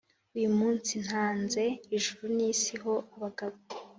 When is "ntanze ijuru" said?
1.05-2.23